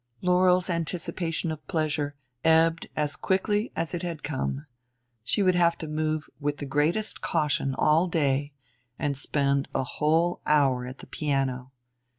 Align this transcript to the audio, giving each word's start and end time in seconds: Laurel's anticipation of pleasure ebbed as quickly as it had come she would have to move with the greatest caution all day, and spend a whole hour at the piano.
Laurel's 0.23 0.67
anticipation 0.67 1.51
of 1.51 1.63
pleasure 1.67 2.15
ebbed 2.43 2.87
as 2.95 3.15
quickly 3.15 3.71
as 3.75 3.93
it 3.93 4.01
had 4.01 4.23
come 4.23 4.65
she 5.23 5.43
would 5.43 5.53
have 5.53 5.77
to 5.77 5.87
move 5.87 6.25
with 6.39 6.57
the 6.57 6.65
greatest 6.65 7.21
caution 7.21 7.75
all 7.75 8.07
day, 8.07 8.51
and 8.97 9.15
spend 9.15 9.67
a 9.75 9.83
whole 9.83 10.41
hour 10.47 10.87
at 10.87 10.97
the 11.05 11.05
piano. 11.05 11.71